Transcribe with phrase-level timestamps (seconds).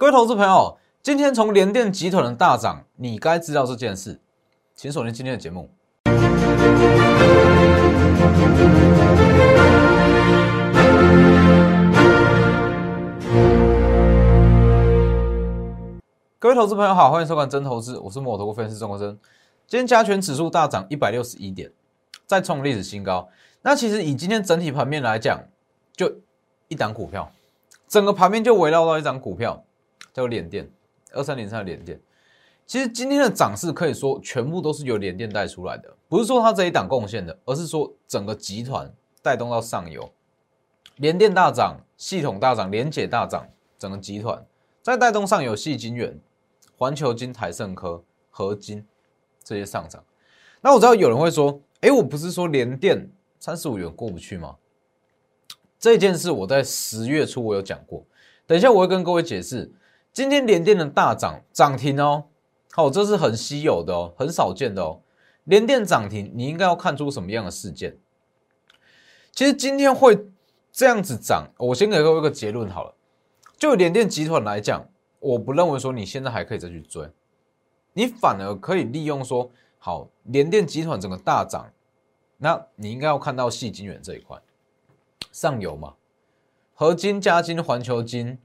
[0.00, 4.20] 各位投资朋友，今天从联电集团的大涨，你该知道这件事，
[4.76, 5.68] 请锁定今天的节目。
[16.38, 19.18] 各位投资朋友好，欢迎收看真投资，我是摩投顾分析师钟国珍。
[19.66, 21.72] 今天加权指数大涨一百六十一点，
[22.24, 23.28] 再创历史新高。
[23.62, 25.42] 那其实以今天整体盘面来讲，
[25.96, 26.08] 就
[26.68, 27.32] 一档股票，
[27.88, 29.64] 整个盘面就围绕到一张股票，
[30.20, 30.70] 有联电
[31.12, 32.00] 二三零三的联电。
[32.66, 40.12] 其实今天的涨势可以说全部都是由联电带出来的，不是说它这一档贡献的，而是说整个集团带动到上游，
[40.96, 44.44] 联电大涨，系统大涨，联解大涨，整个集团
[44.82, 46.18] 再带动上游，细晶圆。
[46.80, 48.86] 环球金、台盛科、合金
[49.42, 50.00] 这些上涨，
[50.60, 53.10] 那我知道有人会说：“哎，我不是说联电
[53.40, 54.54] 三十五元过不去吗？”
[55.76, 58.06] 这件事我在十月初我有讲过，
[58.46, 59.72] 等一下我会跟各位解释。
[60.18, 62.24] 今天联电的大涨涨停哦，
[62.72, 65.00] 好，这是很稀有的哦，很少见的哦。
[65.44, 67.96] 联电涨停，你应该要看出什么样的事件？
[69.30, 70.26] 其实今天会
[70.72, 72.92] 这样子涨，我先给各位一个结论好了。
[73.56, 74.84] 就联电集团来讲。
[75.20, 77.08] 我不认为说你现在还可以再去追，
[77.92, 81.70] 你反而可以利用说好联电集团整个大涨，
[82.38, 84.36] 那你应该要看到细晶圆这一块
[85.30, 85.94] 上游嘛，
[86.74, 88.36] 合金、加金、环球金、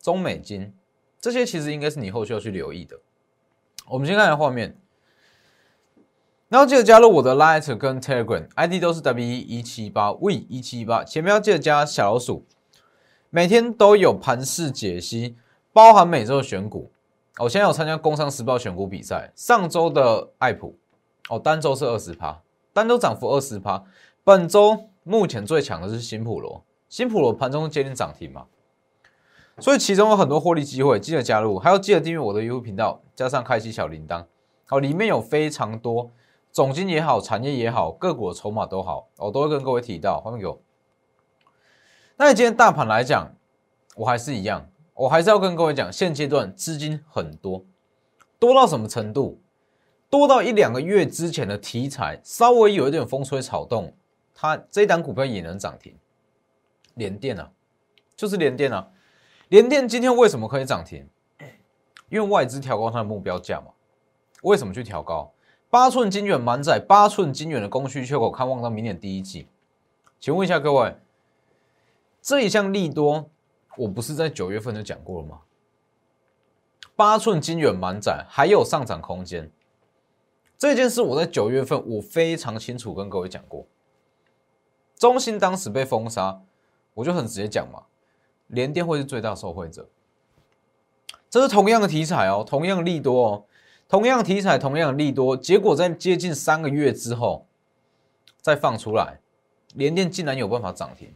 [0.00, 0.74] 中美金
[1.20, 2.98] 这些其实应该是你后续要去留意的。
[3.88, 4.76] 我们先看下画面，
[6.48, 12.44] 然后记得加入我的 Light 跟 Telegram，ID 都是 W 一七八 V 一七八，前面要记得加小老鼠，
[13.30, 15.36] 每天都有盘势解析。
[15.72, 16.90] 包含每周的选股，
[17.38, 19.30] 我现在有参加工商时报选股比赛。
[19.36, 20.76] 上周的爱普，
[21.28, 23.84] 哦，单周是二十趴，单周涨幅二十趴。
[24.24, 28.46] 本周目前最强的是新普罗，新普罗盘中接近涨停嘛，
[29.60, 34.24] 所以其中有很多获利机会，记得加入，还要记得订阅我的 YouTube 频道，加上开启小铃铛。
[34.64, 36.10] 好，里面有非常多
[36.50, 40.18] 总金也好，产业也好，个股筹码都好，我都会跟各位提到。
[40.20, 40.60] 欢迎有。
[42.16, 43.34] 那今天大盘来讲，
[43.96, 44.66] 我还是一样。
[44.94, 47.64] 我还是要跟各位讲，现阶段资金很多，
[48.38, 49.40] 多到什么程度？
[50.08, 53.94] 多到一两个月之前的题材稍微有一点风吹草动，
[54.34, 55.94] 它这档股票也能涨停。
[56.94, 57.50] 连电啊，
[58.16, 58.88] 就是连电啊，
[59.50, 61.08] 联电今天为什么可以涨停？
[62.08, 63.72] 因为外资调高它的目标价嘛。
[64.42, 65.32] 为什么去调高？
[65.68, 69.48] 八寸晶圆满载，八寸晶圆的供需缺口看望到明年第一季。
[70.20, 70.96] 请问一下各位，
[72.22, 73.28] 这一项利多？
[73.76, 75.40] 我不是在九月份就讲过了吗？
[76.94, 79.50] 八寸金圆满载还有上涨空间，
[80.56, 83.66] 这件事我在九月份我非常清楚跟各位讲过。
[84.94, 86.40] 中芯当时被封杀，
[86.94, 87.82] 我就很直接讲嘛，
[88.50, 89.88] 联电会是最大受惠者。
[91.28, 93.44] 这是同样的题材哦，同样利多哦，
[93.88, 97.46] 同样题材，同样利多，结果在接近三个月之后
[98.40, 99.20] 再放出来，
[99.74, 101.14] 联电竟然有办法涨停。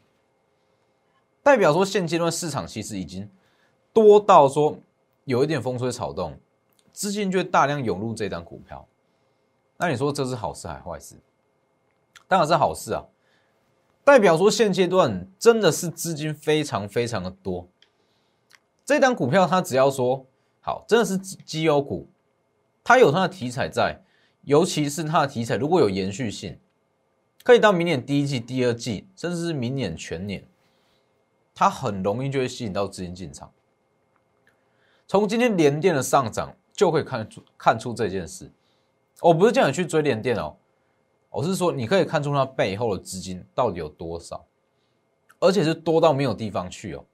[1.43, 3.29] 代表说，现阶段市场其实已经
[3.93, 4.79] 多到说
[5.25, 6.39] 有一点风吹草动，
[6.93, 8.87] 资金就大量涌入这张股票。
[9.77, 11.17] 那你说这是好事还是坏事？
[12.29, 13.05] 当然是好事啊！
[14.05, 17.67] 代表说现阶段真的是资金非常非常的多。
[18.85, 20.27] 这张股票它只要说
[20.61, 22.09] 好，真的是绩优股，
[22.85, 23.99] 它有它的题材在，
[24.43, 26.59] 尤其是它的题材如果有延续性，
[27.43, 30.47] 可以到明年第一季、第二季，甚至是明年全年。
[31.55, 33.51] 它很容易就会吸引到资金进场。
[35.07, 38.51] 从今天联电的上涨就可以看出看出这件事。
[39.21, 40.57] 我不是叫你去追联电哦，
[41.35, 44.47] 我是说你可以看出它背后的资金到底有多少，
[45.41, 47.05] 而且是多到没有地方去哦。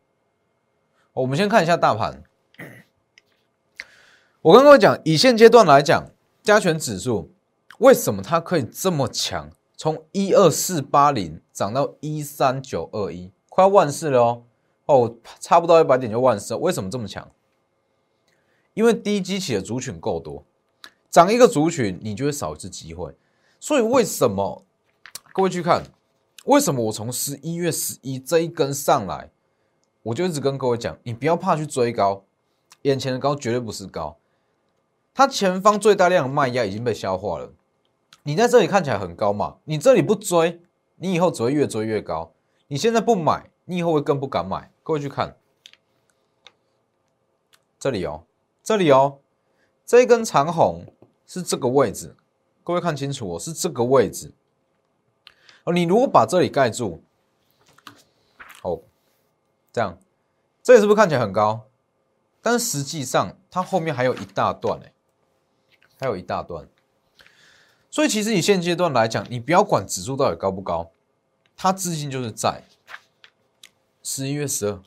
[1.15, 2.23] 我们先看一下大盘。
[4.43, 6.11] 我跟各位讲，以现阶段来讲，
[6.43, 7.33] 加权指数
[7.79, 9.51] 为什么它可以这么强？
[9.75, 13.33] 从一二四八零涨到一三九二一。
[13.49, 14.43] 快要万事了哦，
[14.85, 17.27] 哦，差不多一百点就万事，为什么这么强？
[18.75, 20.45] 因为低基企的族群够多，
[21.09, 23.15] 涨一个族群你就会少一次机会，
[23.61, 24.65] 所以为什么？
[25.35, 25.85] 各位去看，
[26.47, 29.31] 为什么我从十一月十一这一根上来，
[30.03, 32.25] 我就一直跟各位讲，你不要怕去追高，
[32.83, 34.17] 眼前的高绝对不是高，
[35.15, 37.53] 它前方最大量的卖压已经被消化了，
[38.23, 40.61] 你在这里看起来很高嘛，你这里不追，
[40.97, 42.33] 你以后只会越追越高。
[42.69, 44.73] 你现在不买，你以后会更不敢买。
[44.83, 45.37] 各位去看
[47.79, 48.25] 这里哦，
[48.63, 49.19] 这里哦，
[49.85, 50.87] 这一根长红
[51.27, 52.17] 是这个位置，
[52.63, 54.33] 各位看清楚哦，是这个位置。
[55.65, 57.03] 哦，你如果把这里盖住，
[58.63, 58.81] 哦，
[59.73, 59.99] 这样，
[60.63, 61.67] 这里是不是看起来很高？
[62.43, 64.93] 但实际上它后面还有一大段哎，
[65.99, 66.67] 还有一大段。
[67.91, 70.91] 所以其实以现阶段来讲，你不要管指数到底高不高，
[71.57, 72.63] 它资金就是在
[74.03, 74.83] 十一月十二，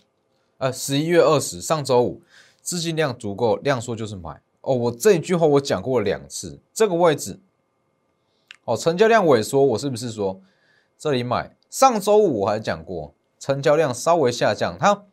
[0.57, 2.21] 呃，十一月二十，上周五
[2.61, 4.73] 资金量足够，量缩就是买哦。
[4.73, 7.39] 我这一句话我讲过两次，这个位置
[8.65, 10.41] 哦，成交量萎缩，我是不是说
[10.97, 11.55] 这里买？
[11.69, 15.05] 上周五我还讲过，成交量稍微下降，它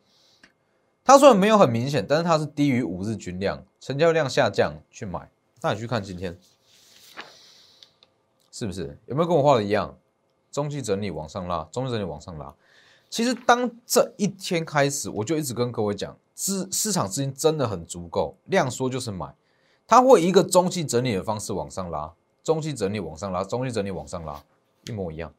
[1.03, 5.29] 它虽然没有很明显，但是它是低于五日均量，成交量下降去买。
[5.61, 6.37] 那你去看今天。
[8.53, 9.97] 是不是有没有跟我画的一样？
[10.51, 12.53] 中期整理往上拉，中期整理往上拉。
[13.09, 19.33] 其实当这一天开始，我就一直跟各位讲，资市场资金真的很足够，量缩就是买，
[19.87, 24.43] 它会一个中期整理的方式往上拉，中期整理往上拉，中期整理往上拉，
[24.87, 25.33] 一模一样。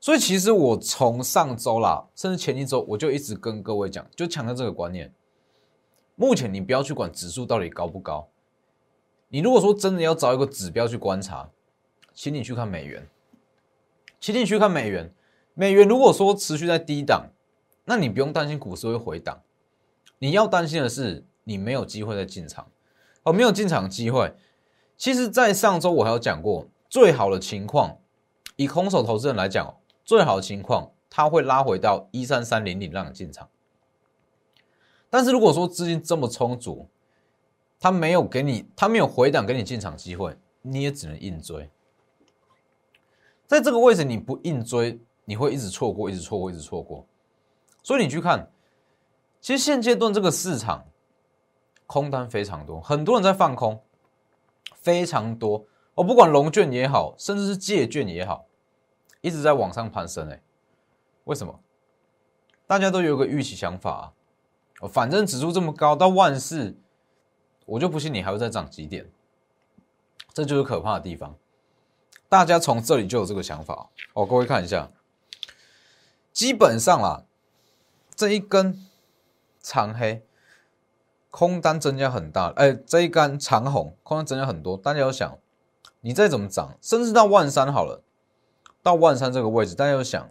[0.00, 5.12] 所以其实我从上周啦，甚至前一周，我就一直跟各位讲，就强调这个观念。
[6.16, 8.28] 目前你不要去管指数到底高不高。
[9.28, 11.50] 你如果说真的要找一个指标去观察，
[12.14, 13.06] 请你去看美元，
[14.18, 15.12] 请你去看美元。
[15.54, 17.28] 美元如果说持续在低档，
[17.84, 19.42] 那你不用担心股市会回档，
[20.18, 22.66] 你要担心的是你没有机会再进场，
[23.22, 24.34] 哦，没有进场机会。
[24.96, 27.98] 其实，在上周我还有讲过，最好的情况，
[28.56, 33.48] 以空手投资人来讲，最好的情况，它会拉回到一三三零零让你进场。
[35.08, 36.88] 但是如果说资金这么充足，
[37.78, 41.70] 他没有给你，他没有回档给你进场机会，你也只能硬追。
[43.46, 47.06] 在这个位置你不硬追，你会一直错过，一直错过，一直错过。
[47.82, 48.50] 所以你去看，
[49.40, 50.84] 其实现阶段这个市场
[51.90, 53.82] 空单非常多，很多人在放空，
[54.76, 55.66] 非常多。
[55.96, 58.46] 我不管龙券也好，甚至是借券也好，
[59.22, 60.30] 一直在往上攀升。
[60.30, 60.40] 哎，
[61.24, 61.58] 为什么？
[62.68, 64.14] 大家都有个预期想法
[64.78, 66.78] 啊，反正指数这么高，到万事。
[67.66, 69.10] 我就不信你还会再涨几点，
[70.32, 71.36] 这就是可怕的地方。
[72.28, 74.24] 大家从这里就有这个想法哦。
[74.24, 74.92] 各位看一下，
[76.32, 77.24] 基本上啦，
[78.14, 78.86] 这一根
[79.60, 80.24] 长黑，
[81.30, 82.48] 空单增加很大。
[82.56, 84.76] 哎，这一根长红，空单增加很多。
[84.76, 85.38] 大家要想，
[86.00, 88.02] 你再怎么涨，甚至到万三好了，
[88.82, 90.28] 到万三这个位置，大家要想，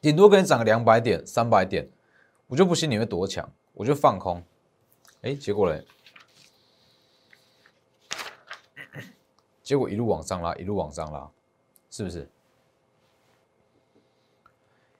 [0.00, 1.88] 顶多给你涨个两百点、三百点，
[2.46, 4.42] 我就不信你会多强，我就放空。
[5.22, 5.84] 哎，结果嘞？
[9.62, 11.30] 结果一路往上拉，一路往上拉，
[11.90, 12.30] 是不是？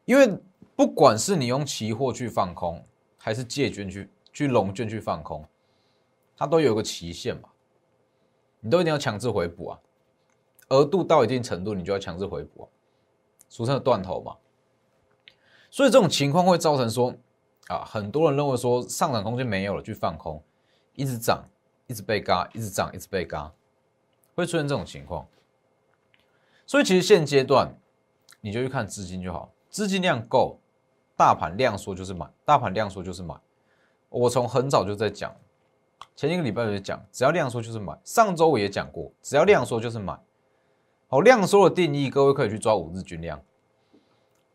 [0.05, 0.39] 因为
[0.77, 2.85] 不管是你用期货去放空，
[3.17, 5.45] 还是借券去去融券去放空，
[6.37, 7.49] 它都有个期限嘛，
[8.61, 9.81] 你都一定要强制回补啊，
[10.69, 12.67] 额度到一定程度，你就要强制回补啊，
[13.49, 14.37] 俗称的断头嘛。
[15.73, 17.13] 所以这种情况会造成说，
[17.67, 20.41] 啊，很多人认为说上涨空间没有了，去放空，
[20.95, 21.45] 一直涨，
[21.89, 23.53] 一直被嘎，一直涨，一直被嘎。
[24.37, 25.27] 会出现这种情况，
[26.65, 27.77] 所以其实现阶段
[28.41, 30.61] 你就去看资金就好，资金量够，
[31.17, 33.35] 大盘量缩就是买，大盘量缩就是买。
[34.09, 35.35] 我从很早就在讲，
[36.17, 37.99] 前一个礼拜就讲，只要量缩就是买。
[38.05, 40.19] 上周我也讲过，只要量缩就是买。
[41.09, 43.43] 好，量缩的定义，各位可以去抓五日均量，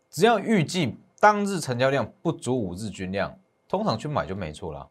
[0.10, 4.90] 只要预计当日成交量不足五日均量，通常去买就没错了。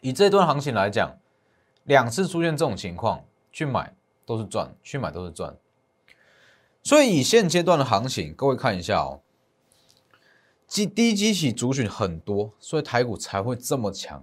[0.00, 1.18] 以这段行情来讲，
[1.84, 3.24] 两次出现这种情况。
[3.52, 5.56] 去买都是赚，去买都是赚。
[6.82, 9.22] 所以以现阶段的行情，各位看一下哦，
[10.76, 14.22] 基低基起族群很多，所以台股才会这么强。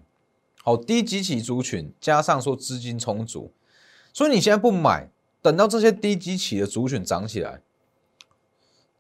[0.62, 3.52] 好，低基起族群加上说资金充足，
[4.14, 5.10] 所以你现在不买，
[5.42, 7.60] 等到这些低基起的族群涨起来，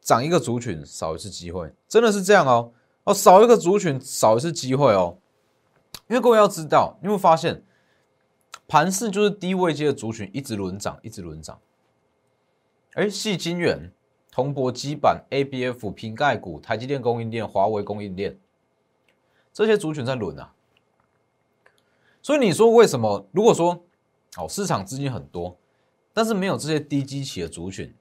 [0.02, 2.72] 涨一个族群少一次机会，真的是这样哦。
[3.04, 5.20] 哦，少一个族群少一次机会哦。
[6.08, 7.64] 因为各位要知道，你会发现。
[8.68, 11.60] 盘势就是低位阶的族群一直轮涨，一直轮涨。
[12.94, 13.92] 哎，细金元、
[14.34, 18.36] 铜箔基板、ABF、瓶盖股、台积电供应链、华为供应链，
[19.54, 20.52] 这些族群在轮啊。
[22.20, 23.28] 所以你说为什么？
[23.32, 23.86] 如果说
[24.38, 25.56] 哦，市场资金很多，
[26.14, 27.94] 但是没有这些低基企的族群，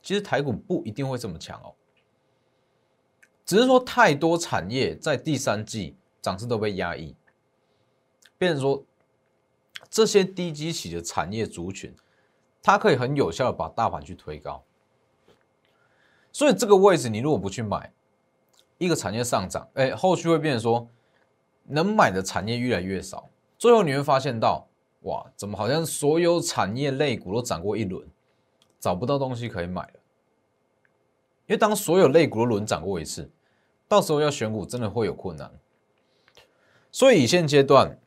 [0.00, 1.74] 其实台股不一定会这么强哦。
[3.44, 7.16] 只是说太多产业在第三季涨势都被压抑，
[8.38, 8.84] 变成说。
[9.88, 11.92] 这些低基企的产业族群，
[12.62, 14.62] 它可以很有效的把大盘去推高。
[16.32, 17.92] 所以这个位置你如果不去买，
[18.78, 20.88] 一个产业上涨，哎，后续会变成说，
[21.64, 24.66] 能买的产业越来越少，最后你会发现到，
[25.02, 28.08] 哇，怎么好像所有产业类股都涨过一轮，
[28.78, 29.92] 找不到东西可以买了。
[31.46, 33.28] 因为当所有类股都轮涨过一次，
[33.88, 35.50] 到时候要选股真的会有困难。
[36.92, 37.98] 所以现阶段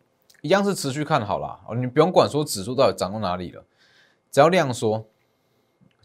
[0.41, 1.59] 一样是持续看好啦。
[1.67, 3.63] 哦，你不用管说指数到底涨到哪里了，
[4.31, 5.05] 只要量缩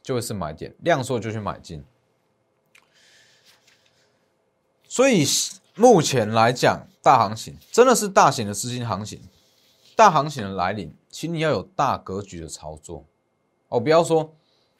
[0.02, 1.84] 就会是买点，量缩就去买进。
[4.88, 5.24] 所以
[5.74, 9.20] 目前来讲，大行情真的是大型的资金行情，
[9.94, 13.04] 大行情的来临，请你要有大格局的操作。
[13.68, 14.34] 哦，不要说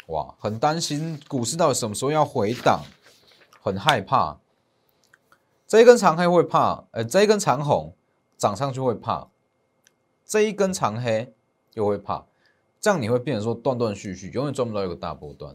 [0.07, 2.83] 哇，很担心股市到底什么时候要回档，
[3.61, 4.39] 很害怕。
[5.67, 7.95] 这一根长黑会怕，呃，这一根长红
[8.39, 9.29] 涨上去会怕，
[10.25, 11.35] 这一根长黑
[11.75, 12.25] 又会怕，
[12.81, 15.55] 这样你会变成说断断续续，永远赚不到一个大波段。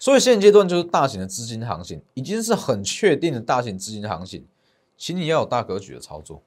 [0.00, 4.48] 所以现阶段就是大型的资金行情，已经是很确定的大型资金行情，
[4.96, 6.42] 请你要有大格局的操作。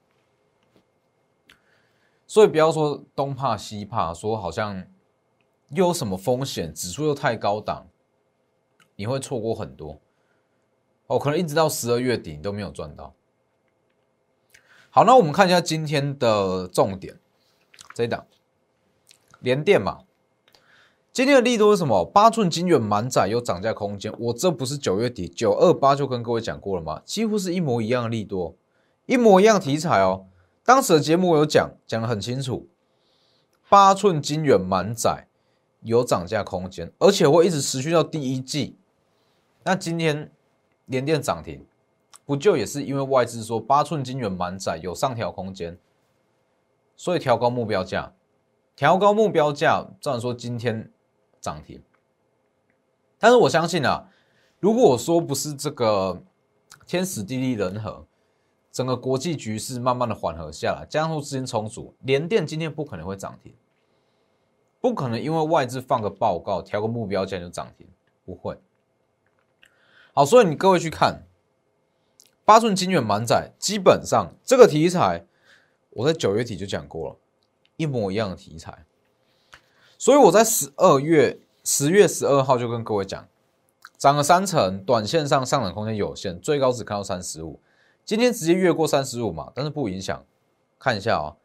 [2.25, 4.83] 所以不要说东怕西怕，说好像
[5.69, 7.86] 又有什么风险，指数又太高档，
[8.95, 10.01] 你会错过很多。
[11.05, 13.13] 哦，可能一直到十二月底你都没有赚到。
[14.89, 17.19] 好，那我们看一下今天的重点，
[17.93, 18.25] 这一档
[19.41, 20.00] 连电嘛。
[21.13, 22.03] 今天的利多是什么？
[22.03, 24.12] 八寸金圆满载有涨价空间。
[24.17, 27.03] 我这不是九月底九二八就跟各位讲过了吗？
[27.05, 28.55] 几乎是一模一样的利多，
[29.05, 30.25] 一模一样题材哦。
[30.65, 32.67] 当时的节目我有讲，讲的很清楚。
[33.70, 35.27] 八寸金圆满载
[35.84, 38.75] 有涨价空间，而且会一直持续到第一季。
[39.63, 40.32] 那今天
[40.88, 41.63] 连电涨停，
[42.25, 45.77] 不就也是因为外资说八寸金圆满载有上调空间，
[46.98, 48.13] 所以调高目标价，
[48.75, 50.89] 调高目标价，这样说今天。
[51.43, 51.83] 涨停，
[53.19, 54.09] 但是我相信啊，
[54.62, 56.23] 如果我说不是这个
[56.88, 58.07] 天时地利人和，
[58.71, 63.53] 整个国际局势慢慢的缓和下来，加上资金充足，联电今天不可能会涨停，
[64.79, 67.89] 不可能因为外资放个报告调个目标价就涨停，
[68.23, 68.57] 不会。
[70.13, 71.27] 好，所以你各位去看
[72.45, 75.25] 八寸金圆满载，基本上这个题材
[75.89, 77.17] 我在九月底就讲过了，
[77.75, 78.85] 一模一样的题材。
[80.03, 83.25] 所以我在十二月十月十二号就跟各位讲，
[83.98, 87.57] 涨了三成，短线上上涨空间有限，最高只看到三十五，
[88.03, 90.25] 今天直接越过三十五嘛，但是不影响。
[90.77, 91.39] 看一下啊，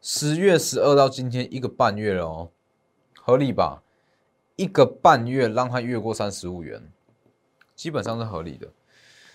[0.00, 2.50] 十月十二到今天一个半月了哦，
[3.20, 3.82] 合理吧？
[4.54, 6.80] 一个半月让它越过三十五元，
[7.74, 8.68] 基本上是合理的。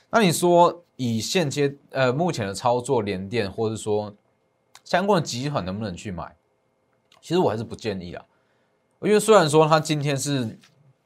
[0.09, 4.15] 那你说以现阶呃目前的操作连电，或者说
[4.85, 6.33] 相关的集团能不能去买？
[7.19, 8.25] 其实我还是不建议啊。
[9.01, 10.59] 因为虽然说它今天是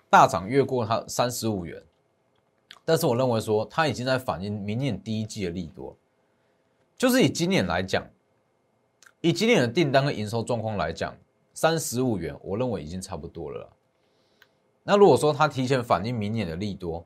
[0.10, 1.84] 大涨越过它三十五元，
[2.84, 5.96] 但是我认为说它已经在反映明年第一季的利多，
[6.98, 8.04] 就是以今年来讲，
[9.22, 11.16] 以今年的订单跟营收状况来讲，
[11.54, 13.70] 三十五元我认为已经差不多了。
[14.82, 17.06] 那如果说它提前反映明年的利多，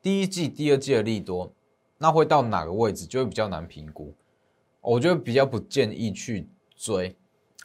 [0.00, 1.52] 第一季、第二季的利多，
[1.98, 4.14] 那会到哪个位置就会比较难评估，
[4.80, 7.14] 我觉得比较不建议去追。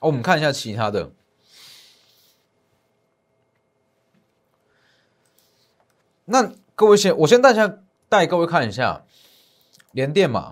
[0.02, 1.14] 我们看一下其他的。
[6.30, 7.80] 那各位先，我先带下
[8.10, 9.06] 带各位看一下，
[9.94, 10.52] 联电嘛，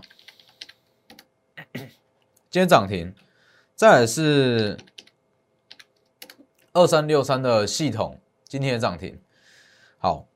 [2.50, 3.14] 今天涨停，
[3.76, 4.78] 再来是
[6.72, 9.20] 二三六三的系统，今天也涨停，
[9.98, 10.30] 好，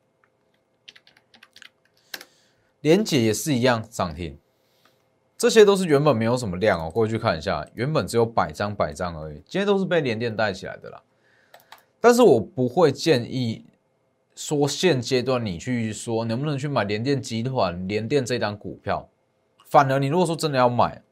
[2.81, 4.37] 联解也是一样涨停，
[5.37, 11.01] 这些都是原本没有什么量哦，过去看一下，原本只有百张百张而已，今天都是被联电带起来的啦，
[12.01, 13.65] 但是我不会建议。
[14.39, 19.09] 说现阶段你去说能不能去买联电集团联电这张股票，
[19.65, 21.03] 反而你如果说真的要买，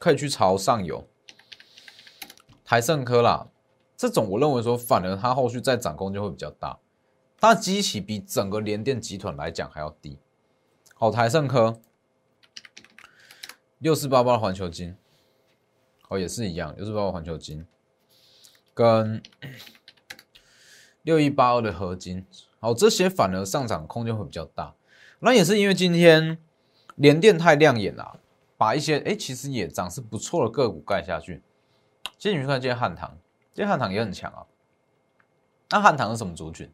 [0.00, 1.06] 可以去朝上游
[2.64, 3.46] 台盛科啦，
[3.96, 6.80] 这种我认为说反而它后续再涨空间会比较大，
[7.38, 10.18] 它的基期比整个联电集团来讲还要低。
[10.94, 11.80] 好，台盛科
[13.78, 14.96] 六四八八环球金，
[16.08, 17.64] 哦也是一样，六四八八环球金
[18.74, 19.22] 跟
[21.02, 22.26] 六一八二的合金。
[22.62, 24.72] 好，这些反而上涨空间会比较大，
[25.18, 26.38] 那也是因为今天
[26.94, 28.20] 联电太亮眼了，
[28.56, 31.42] 把一些哎其实也涨势不错的个股盖下去。
[32.16, 33.18] 其实你去看今天汉唐，
[33.52, 34.46] 今天汉唐也很强啊。
[35.70, 36.72] 那汉唐是什么族群？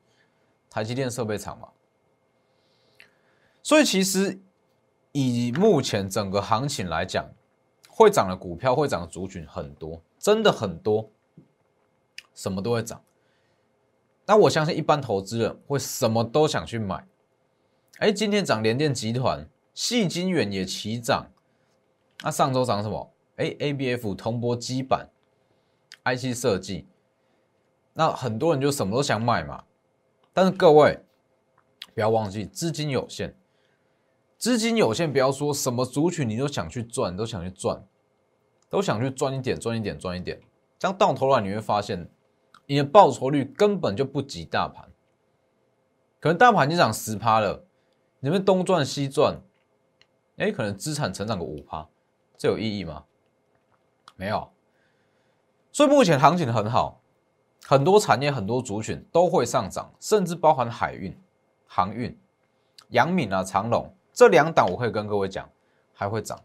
[0.69, 1.69] 台积电设备厂嘛。
[3.63, 4.39] 所以其实
[5.13, 7.31] 以目前整个行情来讲，
[7.89, 11.11] 会涨的股票、会涨的族群很多，真的很多，
[12.35, 13.03] 什么都会涨。
[14.29, 17.09] 那我相信一般投资人会什么都想去买，
[17.97, 21.31] 哎，今天涨联电集团，细金远也齐涨，
[22.23, 23.11] 那上周涨什么？
[23.37, 25.09] 哎，A B F 铜箔基板
[26.03, 26.87] ，I C 设计，
[27.95, 29.65] 那很多人就什么都想买嘛。
[30.35, 31.01] 但是各位
[31.95, 33.35] 不要忘记，资金有限，
[34.37, 37.83] 资金有限，不要说什么族群你都想去赚，都想去赚，
[38.69, 40.39] 都想去赚一点，赚一点，赚一点。
[40.79, 42.11] 这样到头来你会发现，
[42.69, 44.91] 你的报酬率根本就不及大盘。
[46.21, 47.65] 可能大盘已经涨十趴了，
[48.21, 49.41] 你们东赚西赚，
[50.37, 51.89] 哎，可能资产成长个五趴，
[52.37, 53.05] 这有意义吗？
[54.17, 54.51] 没有。
[55.73, 57.01] 所以目前行情很好，
[57.65, 61.19] 很多产业、很多族群都会上涨，甚至包含海运、
[61.67, 62.19] 航运、
[62.89, 63.95] 阳敏啊、长隆。
[64.13, 65.49] 这两档我可以跟各位讲，
[65.95, 66.39] 还会涨，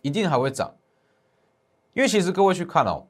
[0.00, 0.74] 一定还会涨。
[1.92, 3.08] 因为其实各位去看哦，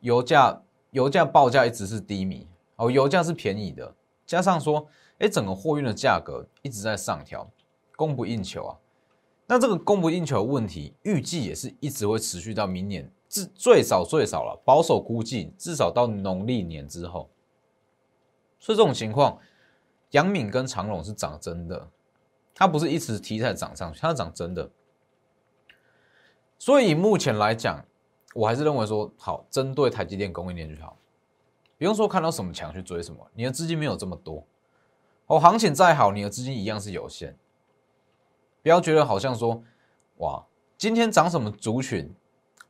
[0.00, 0.60] 油价
[0.94, 2.46] 油价报价一直是低迷
[2.76, 3.92] 哦，油价是便宜的，
[4.24, 4.86] 加上说，
[5.18, 7.50] 哎，整个货运的价格一直在上调，
[7.96, 8.78] 供不应求啊。
[9.46, 17.28] 那这个供不应求的问题，预计也是一直会持续到明年，至最少最少了，保守估计至少到农历年之后。
[18.60, 19.36] 所以这种情况，
[20.12, 21.90] 杨敏跟长隆是涨真的。
[22.54, 24.70] 它不是一直题材涨上去，它涨真的。
[26.56, 27.84] 所以目前来讲，
[28.34, 30.98] 我还是认为说好，针对台积电供应链就好，
[31.78, 33.26] 不用说看到什么强去追什么。
[33.32, 34.46] 你的资金没有这么多，
[35.26, 37.34] 哦，行情再好，你的资金一样是有限。
[38.62, 39.62] 不要觉得好像说，
[40.18, 40.44] 哇，
[40.76, 42.12] 今天涨什么族群？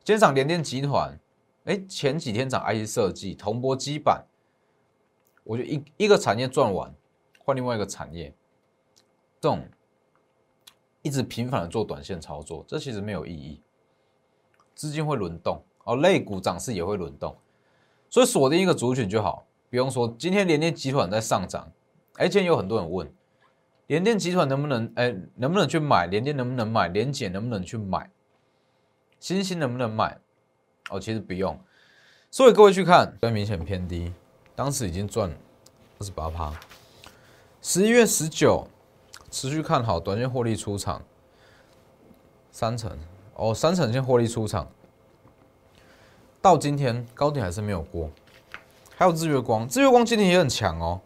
[0.03, 1.19] 今天涨联电集团，
[1.65, 4.25] 哎，前几天涨 IC 设计、铜箔基板，
[5.43, 6.93] 我觉得一一个产业赚完，
[7.43, 8.33] 换另外一个产业，
[9.41, 9.67] 这种。
[11.01, 13.61] 一直频繁的做短线操作，这其实没有意义。
[14.75, 17.35] 资金会轮动哦，类股涨势也会轮动，
[18.09, 19.47] 所以锁定一个族群就好。
[19.69, 21.71] 比方说，今天联电集团在上涨，
[22.17, 23.11] 哎，今天有很多人问，
[23.87, 26.05] 联电集团能不能，哎，能不能去买？
[26.05, 26.87] 联电能不能买？
[26.89, 28.11] 联检能不能去买？
[29.19, 30.19] 新兴能不能买？
[30.89, 31.59] 哦，其实不用。
[32.29, 34.13] 所以各位去看，最明显偏低，
[34.55, 35.31] 当时已经赚
[35.99, 36.53] 二十八趴。
[37.61, 38.67] 十一月十九。
[39.31, 41.01] 持续看好，短线获利出场，
[42.51, 42.97] 三成
[43.35, 44.67] 哦，三成先获利出场。
[46.41, 48.09] 到今天高点还是没有过，
[48.95, 51.01] 还有日月光，日月光今天也很强哦。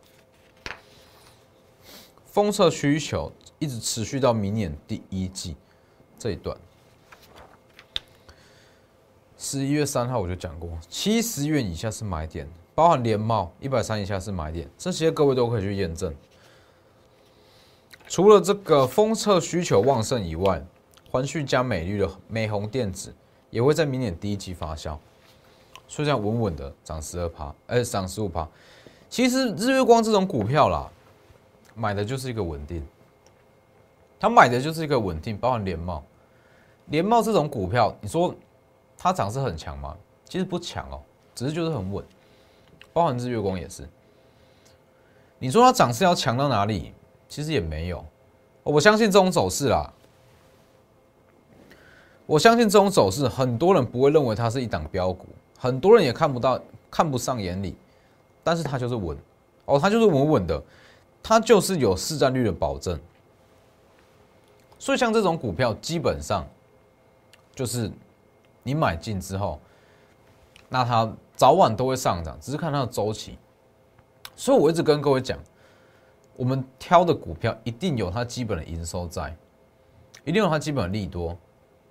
[2.26, 5.56] 封测需求一直持续到明年第一季
[6.18, 6.56] 这一段。
[9.38, 16.14] 十一月三号我就讲过，七十元以下是买点，包含连帽一百三以下是买点，这些各位都可以去验证。
[18.08, 20.64] 除了这个封测需求旺盛以外，
[21.12, 23.14] 环旭加美绿的美红电子
[23.50, 24.98] 也会在明年第一季发酵，
[25.88, 28.48] 所以这样稳稳的涨十二趴，哎，涨十五趴。
[29.10, 30.88] 其实日月光这种股票啦，
[31.74, 32.86] 买的就是一个稳定，
[34.20, 36.04] 他买的就是一个稳定，包含联茂，
[36.88, 38.36] 联茂这种股票，你说
[38.98, 39.98] 它涨势很强吗？
[40.26, 41.02] 其实不强哦，
[41.34, 42.06] 只是就是很稳，
[42.94, 43.88] 包含日月光也是。
[45.40, 46.94] 你说它涨势要强到哪里？
[47.28, 48.06] 其实也没有，
[48.64, 49.92] 我相信这种走势啦。
[52.30, 55.26] 我相信这种走势，很多人不会认为它是一档标股，
[55.58, 56.62] 很多人也看不到、
[56.92, 57.76] 看不上眼里。
[58.44, 59.18] 但是它就是稳
[59.66, 60.64] 哦，它就是稳稳的，
[61.24, 63.00] 它就是有市占率的保证。
[64.78, 66.48] 所以像这种股票，基本上
[67.56, 67.92] 就是
[68.62, 69.60] 你买进之后，
[70.70, 73.40] 那它早晚都会上涨，只是看它的周期。
[74.36, 75.36] 所以我一直跟各位讲。
[76.36, 79.36] 我们挑的股票一定有它基本的营收在，
[80.24, 81.36] 一定有它基本的利多，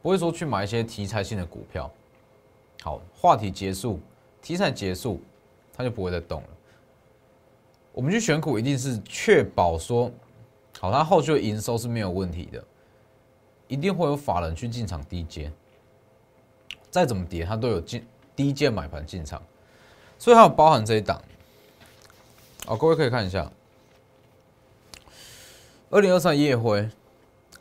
[0.03, 1.91] 不会说去买一些题材性的股票。
[2.83, 3.99] 好，话题结束，
[4.41, 5.21] 题材结束，
[5.77, 6.49] 它就不会再动了。
[7.93, 10.11] 我们去选股一定是确保说，
[10.79, 12.65] 好，它后续的营收是没有问题的，
[13.67, 15.51] 一定会有法人去进场低阶，
[16.91, 18.07] 再怎么跌，它都有进
[18.37, 19.43] 低阶买盘进场，
[20.17, 21.21] 所以它有包含这一档。
[22.65, 23.51] 好，各位可以看一下。
[25.91, 26.89] 二零二三夜辉，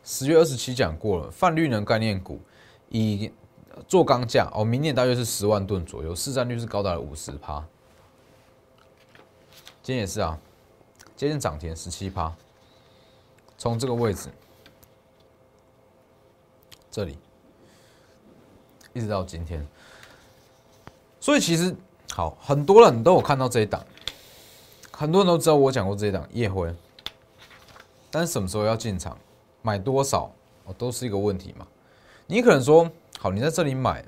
[0.08, 2.40] 十月二十七讲过了，泛绿能概念股
[2.88, 3.30] 以
[3.90, 7.60] 做钢价哦，明年大约是十万吨左右，市占率是高达了五十趴。
[9.84, 10.40] 今天也是啊，
[11.18, 12.34] 今天涨停十七趴，
[13.58, 14.30] 从这个位置
[16.90, 17.18] 这里
[18.94, 19.68] 一直到今天，
[21.20, 21.76] 所以其实
[22.14, 23.86] 好，很多人都有看到这一档，
[24.90, 26.74] 很多人都知道我讲过这一档夜辉。
[28.10, 29.18] 但是什么时候要进场，
[29.68, 30.32] 买多少
[30.64, 31.68] 哦，都是一个问题嘛。
[32.26, 34.02] 你可能说好，你在这里买，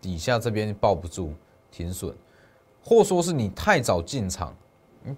[0.00, 1.32] 底下这边抱不住，
[1.72, 2.14] 停损，
[2.84, 4.54] 或说是你太早进场，
[5.02, 5.16] 嗯，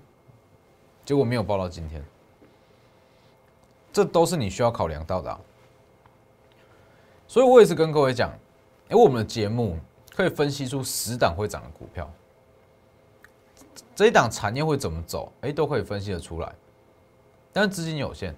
[1.05, 2.03] 结果没有抱到今天，
[3.93, 5.39] 这都是你需要考量到的。
[7.27, 8.31] 所以我也是跟各位讲，
[8.89, 9.79] 哎，我们的节目
[10.17, 12.11] 可以分析出十档会涨的股票，
[13.95, 16.55] 这一档产业会怎么走，哎，都可以分析的出来。
[17.53, 18.35] 但是资金有限，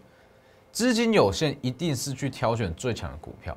[0.72, 3.56] 资金有限，一定是去挑选最强的股票，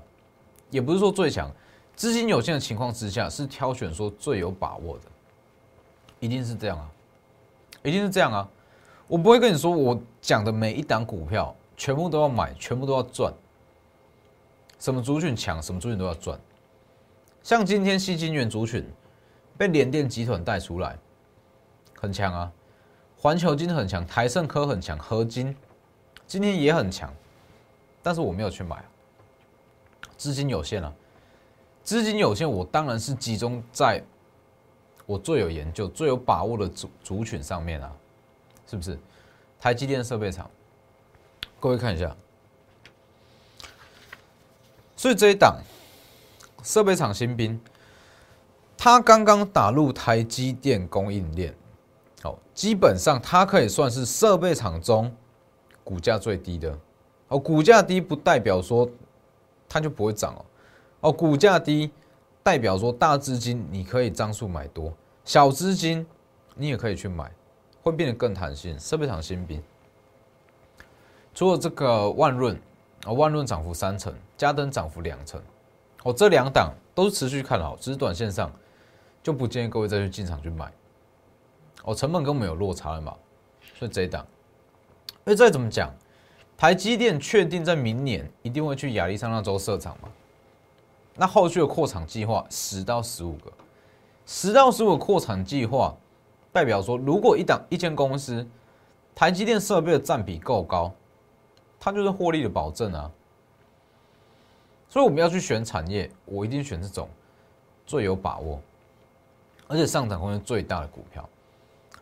[0.70, 1.52] 也不是说最强，
[1.96, 5.04] 资金有限的情况之下，是挑选说最有把握的，
[6.20, 6.90] 一定是这样啊，
[7.84, 8.50] 一定是这样啊，
[9.08, 13.32] 我不会跟你说我讲的每一档股票全部都要买，全部都要赚，
[14.80, 16.40] 什么族群强，什么族群都要赚，
[17.44, 18.84] 像今天西金元族群
[19.56, 20.98] 被联电集团带出来，
[21.96, 22.52] 很强啊，
[23.20, 25.56] 环球金很强，台盛科很强，合金。
[26.28, 27.14] 今天也很强，
[28.02, 28.84] 但是我没有去买，
[30.18, 30.92] 资金有限啊，
[31.84, 34.04] 资金有限，我当然是集中在
[35.06, 37.92] 我最有研究、最有把握的族族群上面啊，
[38.66, 38.98] 是不是？
[39.60, 40.50] 台积电设备厂，
[41.60, 42.16] 各位看一下，
[44.96, 45.62] 所以这一档
[46.64, 47.60] 设备厂新兵，
[48.78, 51.54] 他刚刚打入台积电供应链，
[52.24, 55.14] 哦，基本上它可以算是设备厂中。
[55.84, 56.78] 股价最低的
[57.28, 58.90] 哦，股价低不代表说
[59.68, 60.46] 它就不会涨哦。
[61.02, 61.92] 哦，股价低
[62.42, 64.94] 代表说大资金你可以张数买多，
[65.26, 66.06] 小资金
[66.56, 67.32] 你也可以去买，
[67.82, 68.80] 会变得更弹性。
[68.80, 69.62] 设备厂新兵，
[71.34, 72.60] 除了这个万润
[73.06, 75.42] 啊，万润涨幅三成，嘉登涨幅两成，
[76.04, 78.52] 哦，这两档都是持续看好，只是短线上
[79.22, 80.72] 就不建议各位再去进场去买。
[81.84, 83.14] 哦，成本跟我们有落差了嘛，
[83.76, 84.26] 所以这一档。
[85.26, 85.90] 那再怎么讲，
[86.58, 90.10] 台积电确定在明年一定会去亚利桑那州设厂吗？
[91.16, 93.52] 那后续的扩厂计划十到十五个，
[94.26, 95.96] 十到十五扩产计划，
[96.52, 98.46] 代表说如果一档一间公司
[99.16, 100.94] 台积电设备的占比够高，
[101.80, 103.10] 它就是获利的保证啊。
[104.90, 107.08] 所以我们要去选产业，我一定选这种
[107.86, 108.60] 最有把握，
[109.68, 111.28] 而且上涨空间最大的股票。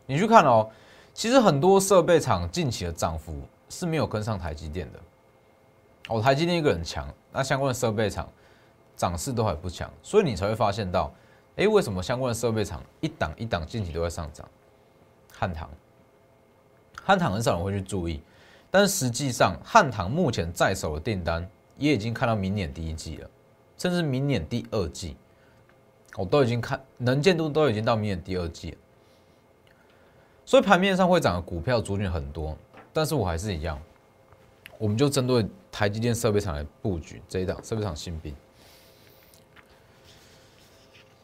[0.07, 0.67] 你去看哦。
[1.13, 4.99] 其实很多设备厂近期的涨幅是没有跟上台积电的，
[6.09, 8.27] 哦，台积电一个人强，那相关的设备厂
[8.95, 11.13] 涨势都还不强，所以你才会发现到，
[11.57, 14.47] 哎，为什么相关的设备厂一档一档近期都在上涨？
[15.37, 15.69] 汉唐，
[17.03, 18.21] 汉唐很少人会去注意，
[18.69, 21.47] 但实际上汉唐目前在手的订单
[21.77, 23.29] 也已经看到明年第一季了，
[23.77, 25.17] 甚至明年第二季，
[26.15, 28.77] 我都已经看能见度都已经到明年第二季了。
[30.45, 32.57] 所以盘面上会涨的股票族群很多，
[32.91, 33.79] 但是我还是一样，
[34.77, 38.35] 我们就针对台积电设备厂来布局这一档设备厂新兵。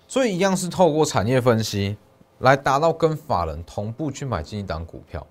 [0.07, 1.97] 所以一样是透过产业分析
[2.39, 5.25] 来达到跟法人同步去买进一档股票。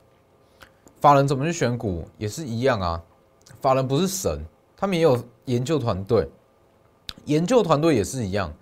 [1.01, 3.03] 法人怎么去选股也是一样啊，
[3.61, 4.45] 法人不是神，
[4.77, 6.29] 他们也有研究团队，
[7.25, 8.53] 研究团队也是一样。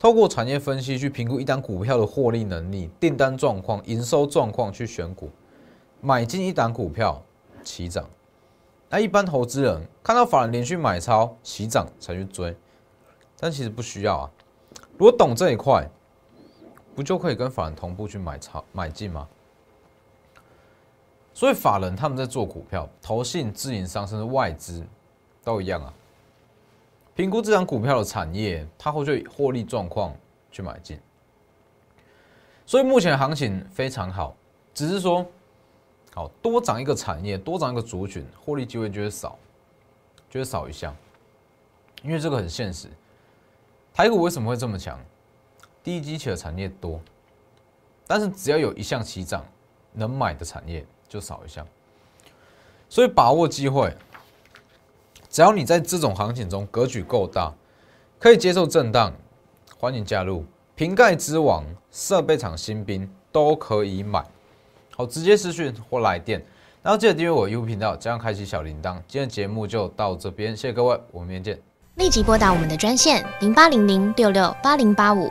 [0.00, 5.28] 透过产业分析去评估一档股票的获利能力、订单状况、营收状况去选股，
[6.00, 7.22] 买进一档股票
[7.62, 8.08] 起涨。
[8.88, 12.56] 那一般投资人看到法人连续买超起涨才去追，
[13.38, 14.30] 但其实不需要啊。
[14.96, 15.86] 如果懂这一块，
[16.96, 19.28] 不就可以跟法人同步去买超买进吗？
[21.34, 24.82] 所以法人他们在做股票，投信、自营商甚至外资
[25.44, 25.92] 都一样啊。
[27.20, 30.16] 评估这张股票的产业，它后续获利状况
[30.50, 30.98] 去买进，
[32.64, 34.34] 所以目前行情非常好，
[34.72, 35.26] 只是说，
[36.14, 39.38] 好多涨一个产业，多涨一个族群，获利机会就会少，
[40.30, 40.96] 就会少一项，
[42.02, 42.88] 因为这个很现实。
[43.92, 44.98] 台股为什么会这么强？
[45.84, 46.98] 第一机器的产业多，
[48.06, 49.44] 但是只要有一项起涨，
[49.92, 51.66] 能买的产业就少一项，
[52.88, 53.94] 所以把握机会。
[55.30, 57.54] 只要你在这种行情中格局够大，
[58.18, 59.12] 可以接受震荡，
[59.78, 60.44] 欢迎加入。
[60.74, 64.24] 瓶盖之王、设备厂新兵都可以买，
[64.96, 66.44] 好，直接私讯或来电。
[66.82, 68.94] 然后记得订阅我 YouTube 频道，加上开启小铃铛。
[69.06, 71.62] 今天节目就到这边，谢谢各位，我们明天见。
[71.96, 75.30] 立即拨打我们的专线零八零零六六八零八五。